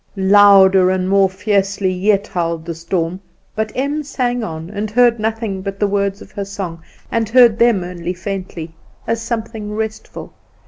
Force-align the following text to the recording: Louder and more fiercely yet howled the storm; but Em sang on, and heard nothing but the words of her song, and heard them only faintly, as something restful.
Louder 0.17 0.89
and 0.89 1.07
more 1.07 1.29
fiercely 1.29 1.91
yet 1.93 2.25
howled 2.25 2.65
the 2.65 2.73
storm; 2.73 3.19
but 3.55 3.71
Em 3.75 4.01
sang 4.01 4.43
on, 4.43 4.67
and 4.71 4.89
heard 4.89 5.19
nothing 5.19 5.61
but 5.61 5.79
the 5.79 5.85
words 5.85 6.23
of 6.23 6.31
her 6.31 6.43
song, 6.43 6.81
and 7.11 7.29
heard 7.29 7.59
them 7.59 7.83
only 7.83 8.13
faintly, 8.15 8.73
as 9.05 9.21
something 9.21 9.75
restful. 9.75 10.33